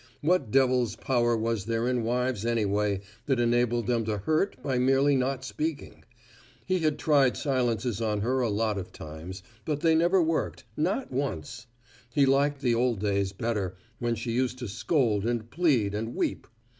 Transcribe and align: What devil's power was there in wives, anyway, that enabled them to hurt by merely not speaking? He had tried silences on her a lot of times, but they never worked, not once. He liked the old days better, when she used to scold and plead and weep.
What 0.21 0.49
devil's 0.49 0.95
power 0.95 1.37
was 1.37 1.65
there 1.65 1.87
in 1.87 2.01
wives, 2.01 2.43
anyway, 2.43 3.01
that 3.27 3.39
enabled 3.39 3.85
them 3.85 4.03
to 4.05 4.17
hurt 4.17 4.55
by 4.63 4.79
merely 4.79 5.15
not 5.15 5.43
speaking? 5.45 6.03
He 6.65 6.79
had 6.79 6.97
tried 6.97 7.37
silences 7.37 8.01
on 8.01 8.21
her 8.21 8.39
a 8.39 8.49
lot 8.49 8.79
of 8.79 8.91
times, 8.91 9.43
but 9.63 9.81
they 9.81 9.93
never 9.93 10.19
worked, 10.19 10.63
not 10.75 11.11
once. 11.11 11.67
He 12.11 12.25
liked 12.25 12.61
the 12.61 12.73
old 12.73 12.99
days 12.99 13.31
better, 13.31 13.75
when 13.99 14.15
she 14.15 14.31
used 14.31 14.57
to 14.57 14.67
scold 14.67 15.23
and 15.23 15.51
plead 15.51 15.93
and 15.93 16.15
weep. 16.15 16.47